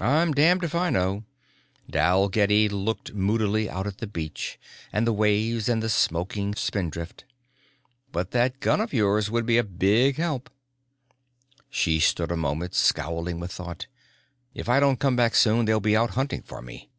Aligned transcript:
"I'm 0.00 0.34
damned 0.34 0.64
if 0.64 0.74
I 0.74 0.90
know." 0.90 1.22
Dalgetty 1.88 2.68
locked 2.68 3.14
moodily 3.14 3.70
out 3.70 3.86
at 3.86 3.98
the 3.98 4.06
beach 4.08 4.58
and 4.92 5.06
the 5.06 5.12
waves 5.12 5.68
and 5.68 5.80
the 5.80 5.88
smoking 5.88 6.54
spindrift. 6.56 7.24
"But 8.10 8.32
that 8.32 8.58
gun 8.58 8.80
of 8.80 8.92
yours 8.92 9.30
would 9.30 9.46
be 9.46 9.56
a 9.56 9.62
big 9.62 10.16
help." 10.16 10.50
She 11.70 12.00
stood 12.00 12.30
for 12.30 12.34
a 12.34 12.36
moment, 12.36 12.74
scowling 12.74 13.38
with 13.38 13.52
thought. 13.52 13.86
"If 14.54 14.68
I 14.68 14.80
don't 14.80 14.98
come 14.98 15.14
back 15.14 15.36
soon 15.36 15.66
they'll 15.66 15.78
be 15.78 15.96
out 15.96 16.10
hunting 16.18 16.42
for 16.42 16.60
me." 16.60 16.90